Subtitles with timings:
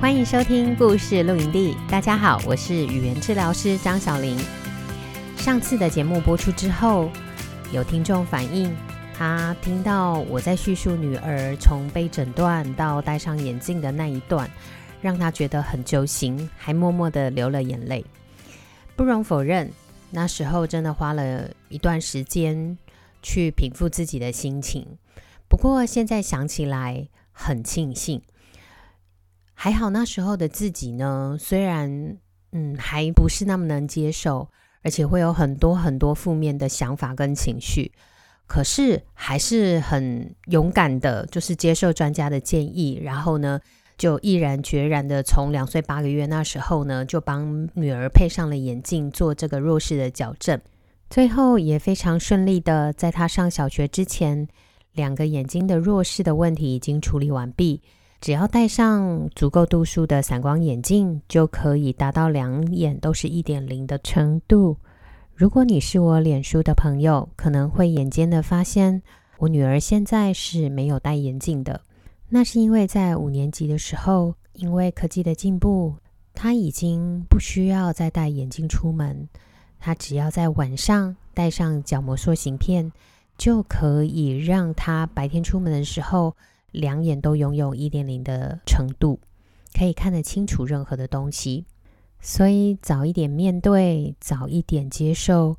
[0.00, 1.76] 欢迎收听故事露营地。
[1.88, 4.38] 大家好，我是语言治疗师张小玲。
[5.36, 7.10] 上次的节目播出之后，
[7.72, 8.72] 有听众反映，
[9.12, 14.48] 他听到我在叙述女儿从被诊断到戴上眼镜的那一段，
[15.02, 18.04] 让他觉得很揪心，还默默的流了眼泪。
[18.94, 19.68] 不容否认，
[20.12, 22.78] 那时候真的花了一段时间
[23.20, 24.86] 去平复自己的心情。
[25.48, 28.22] 不过现在想起来，很庆幸。
[29.60, 32.16] 还好那时候的自己呢，虽然
[32.52, 34.48] 嗯还不是那么能接受，
[34.82, 37.90] 而且会有很多很多负面的想法跟情绪，
[38.46, 43.58] 可是还是很勇敢的，就是接受专家的建议，然后呢
[43.96, 50.60] 就毅然决然的从两岁八个月那时候呢，就帮女儿配上了眼镜，做这个弱视的矫正，
[51.10, 54.46] 最后也非常顺利的在她上小学之前，
[54.92, 57.82] 两个眼睛的弱视的问题已经处理完毕。
[58.20, 64.76] 只要戴上足够度数的散光眼镜，就可以达到两眼都是一点零的程度。
[65.34, 69.00] 如果你是我脸书的朋友，可能会眼尖的发现，
[69.38, 71.80] 我女儿现在是没有戴眼镜的。
[72.28, 75.94] 那是因为在五年级的时候，因为科技的进步，
[76.34, 79.28] 她已经不需要再戴眼镜出门，
[79.78, 82.90] 她只要在晚上戴上角膜塑形片，
[83.38, 86.34] 就可以让她白天出门的时候，
[86.78, 89.18] 两眼都拥有一点零的程度，
[89.76, 91.66] 可以看得清楚任何的东西。
[92.20, 95.56] 所以早一点面对，早一点接受，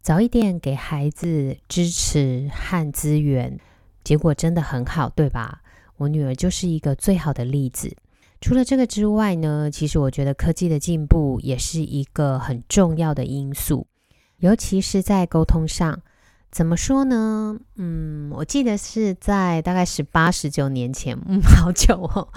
[0.00, 3.58] 早一点给孩子支持和资源，
[4.02, 5.60] 结果真的很好，对吧？
[5.98, 7.94] 我女儿就是一个最好的例子。
[8.40, 13.86] 除了这个之外呢，其实我觉得科技的进步也是一个很重要的因素，
[14.38, 16.00] 尤其是在沟通上。
[16.52, 17.58] 怎么说呢？
[17.76, 22.28] 嗯，我记得是在大概十八、十九年前，嗯， 好久哦。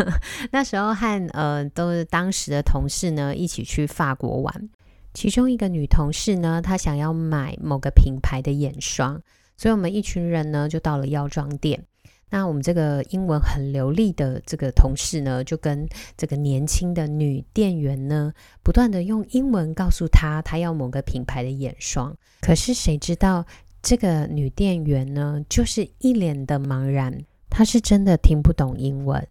[0.52, 4.68] 那时候和呃，都是当时的同事呢，一起去法国玩。
[5.14, 9.18] 其中一个女同事呢，她想要买某个品牌的眼霜，
[9.56, 11.86] 所以我们一群人呢，就到了药妆店。
[12.32, 18.32] 那我们这个英文很流利的这个同事呢，就跟这个年轻的女店员呢，
[18.62, 22.16] 不断的用英文告诉她，她要某个品牌的眼霜。
[22.40, 23.44] 可是谁知道
[23.82, 29.28] 这个女店员呢，就是一脸的茫然，她是真的听不懂英文。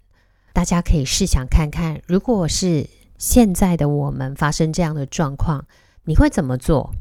[0.53, 5.66] 大家可以试想看看，如果是现在的我们发生这样的状况，
[6.03, 6.94] 你会怎么做？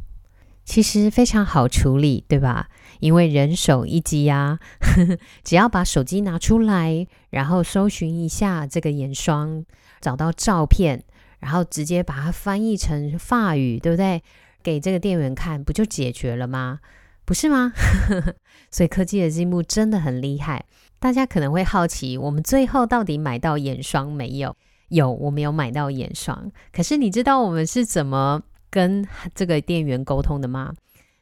[0.70, 2.68] 其实非常好处理，对吧？
[3.00, 4.60] 因为人手一机呀，
[5.42, 9.64] 只要把手机拿出来，然后搜寻一下这个眼霜，
[10.00, 11.02] 找到照片，
[11.40, 14.22] 然后直接把它翻译成法语，对不对？
[14.62, 16.78] 给这个店员看，不就解决了吗？
[17.24, 17.72] 不是吗？
[18.70, 20.64] 所以科技的进步真的很厉害。
[21.00, 24.56] 大家可能会好奇，我们最后到底买到眼霜没有？
[24.90, 26.52] 有，我们有买到眼霜。
[26.72, 30.72] 可是你知道我们是怎么跟这个店员沟通的吗？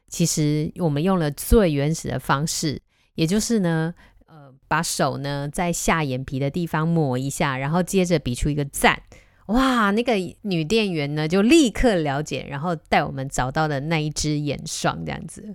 [0.07, 2.81] 其实我们用了最原始的方式，
[3.15, 3.93] 也就是呢，
[4.27, 9.03] 呃，把手呢在下眼皮的地方抹一下，然后接着比出一个赞。
[9.49, 15.55] 哇，那个女店员呢就立刻了解，然后带我们找到的那一支眼霜这样子。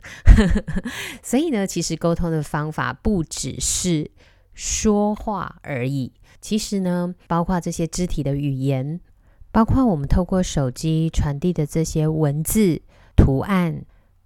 [1.24, 4.12] 所以呢，其实沟通的方法不只是
[4.54, 6.12] 说话而已，
[6.42, 9.00] 其实呢，包括这些肢体的语言。
[9.54, 12.82] 包括我们透过手机传递的这些文字、
[13.16, 13.86] 图案，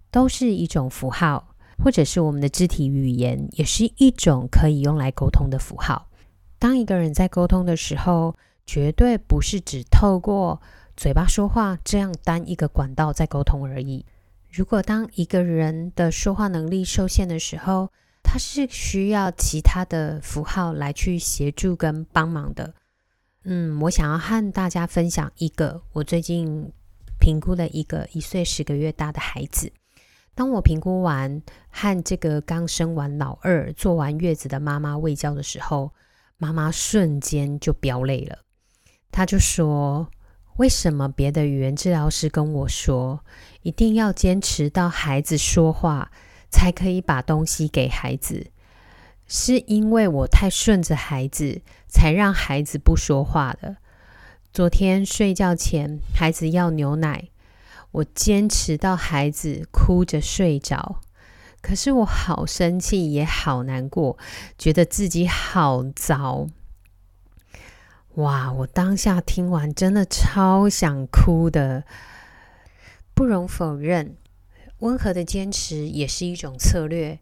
[0.10, 6.08] 都是一种符号，或者是我们的肢体语言，也是一种可以用来沟通的符号。
[6.58, 10.62] 当一个人在沟通的时候，绝对不是只透过
[10.96, 14.06] 嘴巴说话这样单一个管道在沟通而已。
[14.50, 17.90] 如果当一个人的说话能力受限的时候，
[18.24, 22.74] 他是需要其他的符号来去协助跟帮忙的。
[23.50, 26.70] 嗯，我想要和大家分享一个我最近
[27.18, 29.72] 评估的一个一岁十个月大的孩子。
[30.36, 35.94] 当我评估完和这个刚生完老二、坐完月子的妈妈喂教的时候，
[36.36, 38.40] 妈妈瞬间就飙泪了。
[39.12, 40.12] 她就说
[40.60, 43.24] ：“为什么别的语言治疗师跟我说，
[43.62, 46.12] 一定要坚持到孩子说话
[46.50, 48.52] 才可以把东西给孩子？”
[49.28, 53.78] 是因为我太顺着孩子，才让孩子不说话的。
[54.54, 57.30] 昨天睡觉前，孩子要牛奶，
[57.92, 61.02] 我坚持到孩子哭着睡着。
[61.62, 64.18] 可是我好生气，也好难过，
[64.58, 66.48] 觉得自己好糟。
[68.16, 68.52] 哇！
[68.52, 71.84] 我当下听完，真的超想哭的。
[73.14, 74.16] 不容否认，
[74.80, 77.20] 温和的坚持也是一种策略。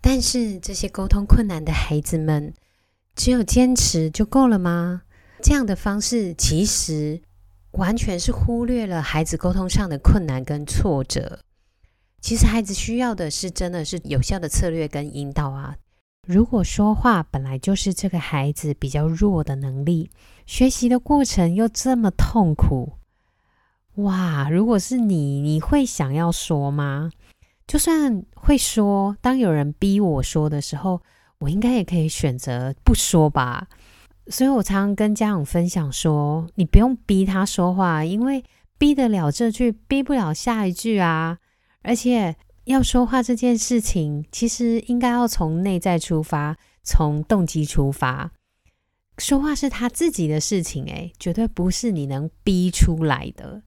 [0.00, 2.54] 但是这些沟通困难的孩子们，
[3.14, 5.02] 只有坚持就够了吗？
[5.42, 7.22] 这样的方式其实
[7.72, 11.40] 完全是忽略了孩子沟通上的困难跟挫折。
[12.20, 15.76] 其实孩子需要的是真的是有效的策略跟引导啊。
[16.26, 20.10] 如果说话本来就是这个孩子比较弱的能力，
[20.44, 22.92] 学习的过程又这么痛苦，
[23.94, 24.50] 哇！
[24.50, 27.10] 如果是你，你会想要说吗？
[27.70, 31.00] 就算会说，当有人逼我说的时候，
[31.38, 33.68] 我应该也可以选择不说吧。
[34.26, 38.42] 所以我常常跟家长分享说，你不用逼他说话，因为
[38.76, 41.38] 逼得了这句，逼不了下一句啊。
[41.82, 42.34] 而且
[42.64, 48.32] 要说话这件事情，其实应该要从内在出发，从动机出发。
[49.18, 53.62] 说话是他自己的事情，诶，绝对不是你能逼出来的。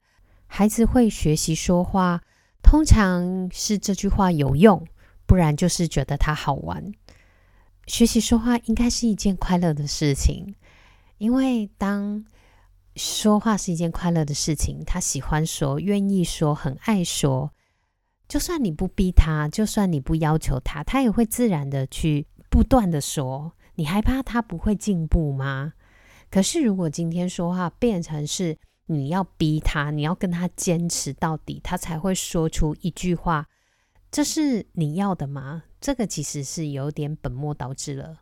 [0.46, 2.20] 孩子会学习说话，
[2.64, 4.84] 通常是这句话有用，
[5.28, 6.92] 不然就是觉得它好玩。
[7.86, 10.56] 学习说话应该是一件快乐的事情，
[11.18, 12.26] 因为当
[12.96, 17.52] 说话是一件快乐的事情，他喜欢说，愿意说，很爱说。
[18.28, 23.54] 就算你不逼他，就算你不要求他，他也会自然的去不断的说。
[23.76, 25.74] 你害怕他不会进步吗？
[26.32, 33.48] 可是如果今天说话变成是你要逼他，你要跟他坚持到底，他才会说出一句话，
[34.12, 35.64] 这是你要的吗？
[35.80, 38.22] 这个其实是有点本末倒置了。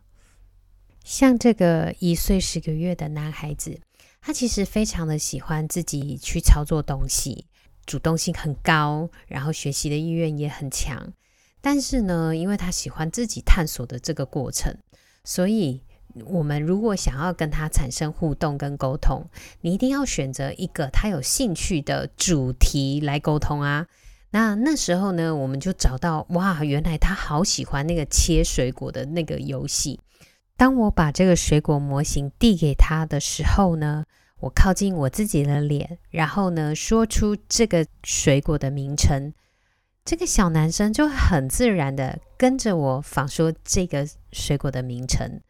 [1.04, 3.80] 像这个一岁十个月的男孩子，
[4.20, 7.46] 他其实非常的喜欢自己去操作东西。
[7.84, 11.12] 主动性很高，然后学习的意愿也很强。
[11.60, 14.78] 但是呢，因为他喜欢自己探索的这个过程，
[15.24, 15.82] 所以
[16.26, 19.24] 我们如果想要跟他产生互动跟沟通，
[19.60, 23.86] 你一定要选择一个他有兴趣的主题来沟通啊。
[24.30, 30.00] 那那时候呢，我们就找到哇，原来他好喜欢那个切水果的那个游戏。
[30.56, 34.04] 当我把这个水果模型递给他的时候呢，
[34.40, 39.34] 我靠近我自己的脸，然后呢，说出这个水果的名称，
[40.04, 45.40] 这个小男生就很自然的跟着我仿说这个水果的名称。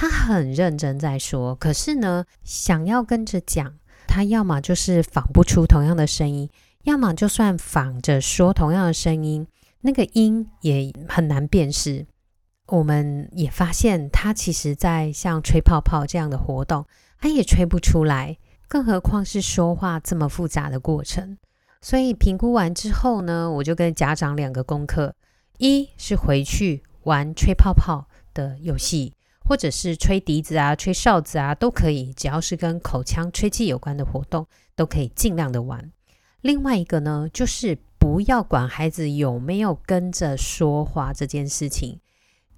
[0.00, 3.74] 他很认真在说，可是呢，想要跟着讲，
[4.06, 6.48] 他要么就是仿不出同样的声音，
[6.84, 9.44] 要么就算仿着说同样的声音，
[9.80, 12.06] 那个音也很难辨识。
[12.68, 16.86] 我们也发现，他其实在像吹泡泡这样的活动。
[17.18, 21.36] 他也吹不出来，更何况是说话这么复杂的过程。
[21.80, 25.16] 所以评估完之后呢，我就跟家长两个功课：
[25.58, 29.14] 一是回去玩吹泡泡的游戏，
[29.48, 34.46] 或者是吹笛子啊、吹哨子啊，都可以，只要是跟口腔吹气有关的活动，
[34.76, 35.90] 都可以尽量的玩。
[36.42, 41.98] 另外一个呢，就是不要管孩子有没有跟着说话这件事情。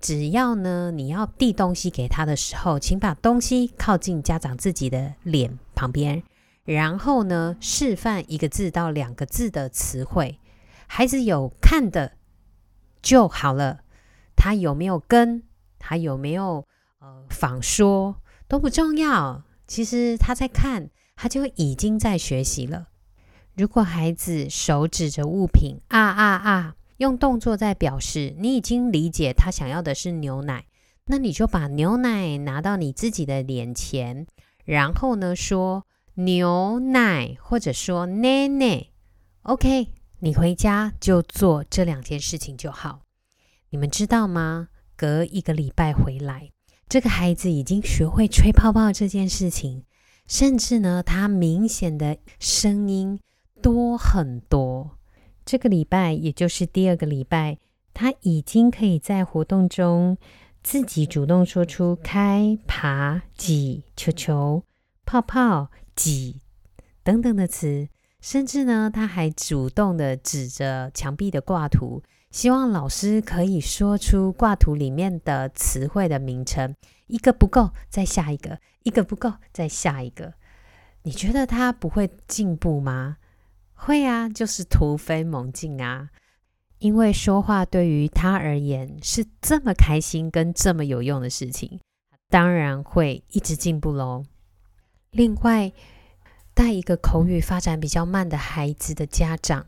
[0.01, 6.25] 只要呢，你要递东西给他的时候，请把东西靠近家长自己的脸旁边，
[6.65, 10.41] 然后呢，示范一个字到两个字的词汇。
[10.89, 12.15] 孩子有看的
[13.01, 13.83] 就好了，
[14.35, 15.45] 他有没有跟，
[15.79, 16.67] 他有没有
[17.01, 19.43] 呃仿说都不重要。
[19.67, 22.89] 其实他在看，他就已经在学习了。
[23.57, 30.67] 如果孩子手指着物品啊啊啊，用动作在表示你已经理解他想要的是牛奶，
[31.07, 34.27] 那你就把牛奶拿到你自己的脸前，
[34.65, 38.87] 然后呢，说牛奶或者说奶奶
[39.43, 39.89] ，OK，
[40.21, 43.03] 你回家就做这两件事情就好。
[43.71, 44.69] 你们知道吗？
[44.97, 46.51] 隔一个礼拜回来，
[46.91, 49.85] 这个孩子已经学会吹泡泡这件事情，
[50.27, 53.21] 甚至呢，他明显的声音
[53.63, 54.99] 多很多。
[55.45, 57.59] 这个礼拜，也就是第二个礼拜，
[57.95, 60.19] 他已经可以在活动中
[60.65, 64.65] 自己主动说出“开”、“爬”、“挤”、“球球”、
[65.07, 66.41] “泡泡”、“挤”
[67.05, 67.89] 等等的词，
[68.21, 76.75] 甚至呢，他还主动的指着墙壁的挂图，希望老师可以说出挂图里面的词汇的名称。
[77.07, 80.35] 一个不够，再下一个；一个不够，再下一个。
[81.03, 83.17] 你觉得他不会进步吗？
[83.75, 86.11] 会啊，就是突飞猛进啊！
[86.79, 91.81] 因为说话对于他而言是这么开心跟这么有用的事情，
[92.29, 94.25] 当然会一直进步喽。
[95.11, 95.73] 另外，
[96.55, 99.67] 带一个口语发展比较慢的孩子的家长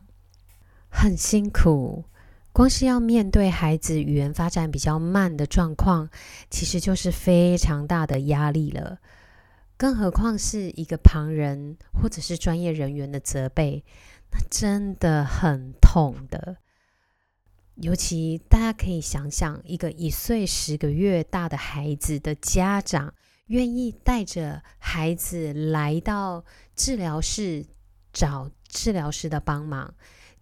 [0.88, 2.04] 很辛苦，
[2.52, 6.10] 光是要面对孩子语言发展比较慢的状况，
[6.50, 8.98] 其实就是非常大的压力了。
[9.78, 13.82] 更何况是一个旁人或者是专业人员的责备，
[14.30, 16.58] 那真的很痛的。
[17.76, 23.14] 尤其大家可以想想，一个一岁十个月大的孩子的家长，
[23.46, 26.44] 愿意带着孩子来到
[26.76, 27.64] 治疗室
[28.12, 29.94] 找治疗师的帮忙，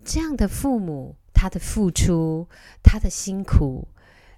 [0.04, 2.46] 这样的父母，他的付出，
[2.82, 3.88] 他的辛苦，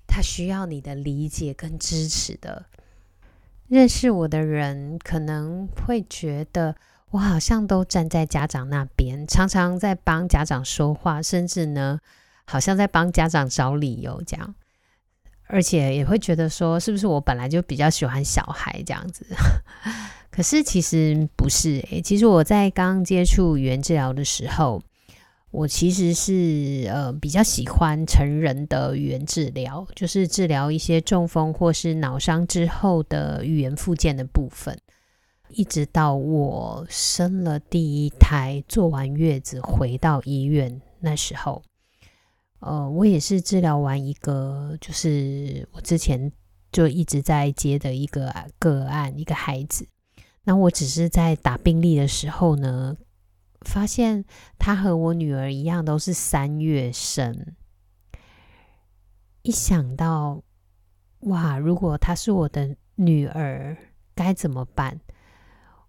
[0.07, 2.67] 他需要你的理解跟支持的。
[3.67, 6.77] 认识我的人可能会觉得，
[7.11, 11.99] 我好像都站在家长那边，常常在帮家长说话，甚至呢，
[12.45, 14.55] 好像在帮家长找理由这样，
[15.49, 19.27] 而且也会觉得说，是不是我本来就比较喜欢小孩这样子？
[20.31, 24.81] 可是其实不是诶，其实我在刚接触语言治疗的时候。
[25.53, 34.77] 我其实是呃比较喜欢成人的语言治疗，就是治疗一些中风或是脑伤之后的语言复健的部分。
[35.51, 41.63] 一直到我生了第一胎，坐完月子回到医院那时候，
[42.61, 46.33] 呃，我也是治疗完一个，就是我之前
[46.73, 49.87] 就一直在接的一个个案，一个孩子。
[50.45, 52.97] 那我只是在打病历的时候呢。
[53.65, 54.25] 发现
[54.59, 57.55] 他和我女儿一样，都是三月生。
[59.43, 60.43] 一想到，
[61.21, 63.77] 哇，如果她是我的女儿，
[64.15, 65.01] 该怎么办？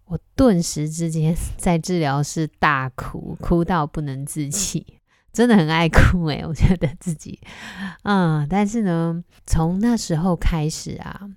[0.06, 4.98] 我顿时之间在治疗室大哭， 哭到不能自己，
[5.32, 7.40] 真的很爱哭诶，我觉得自己，
[8.02, 11.30] 嗯，但是呢，从那时候开始啊，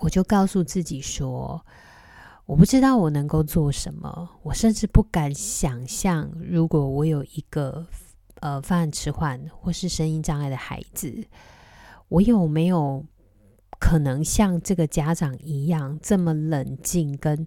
[0.00, 1.64] 我就告诉自己说。
[2.50, 7.86] 我不知道我能够做什么，我甚至不敢想象，如果我有一个
[8.40, 11.28] 呃发展迟缓或是声音障碍的孩子，
[12.08, 13.06] 我有没有
[13.78, 17.46] 可能像这个家长一样这么冷静跟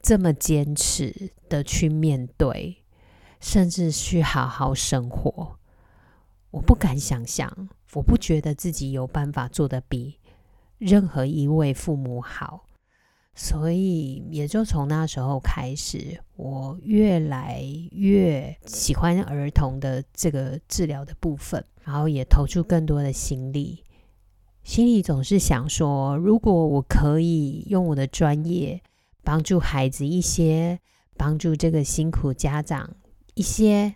[0.00, 2.82] 这么坚持的去面对，
[3.40, 5.58] 甚至去好好生活？
[6.52, 10.18] 我不敢想象，我不觉得自己有办法做得比
[10.78, 12.64] 任何一位父母好。
[13.40, 23.84] 所以，也就从那时候开始，我越来越喜欢儿童的这个治疗的部分，然后也投出更多的心力。
[24.64, 28.82] 心里总是想说，如果我可以用我的专业
[29.22, 30.80] 帮助孩子一些，
[31.16, 32.96] 帮助这个辛苦家长
[33.34, 33.94] 一些，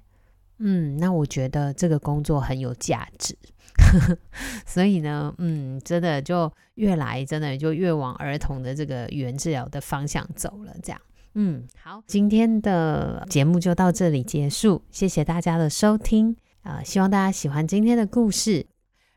[0.64, 3.37] 嗯，那我觉得这个工作很有价值。
[4.64, 10.73] 所以呢，嗯，真的就越来真的就越往儿童的这个语言治疗的方向走了。
[10.83, 11.00] 这样，
[11.35, 18.66] 嗯，好，今天的节目就到这里结束，谢谢大家的收听啊，希望大家喜欢今天的故事。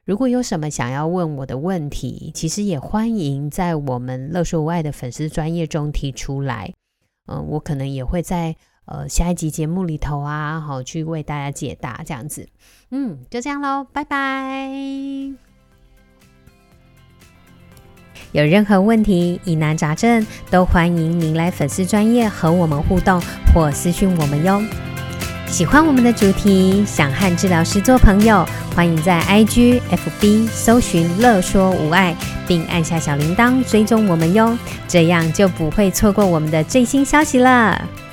[0.05, 6.73] 如果有什么想要问我的问题，其实也欢迎在我们乐说无碍的粉丝专业中提出来，
[7.27, 8.55] 嗯，我可能也会在。
[8.85, 12.47] 呃，下一集节目里头啊，好去为大家解答这样子，
[12.91, 14.69] 嗯，就这样喽，拜拜。
[18.31, 23.21] 有任何问题、疑难杂症，都欢迎您来粉丝专业和我们互动
[23.53, 24.61] 或私讯我们哟。
[25.47, 32.15] 喜欢我们的主题，想和治疗师做朋友，欢迎在 IG、FB 搜寻“乐说无碍”，
[32.45, 38.04] 并按下小铃铛追踪我们哟，这样就不会错过我们的最新消息了。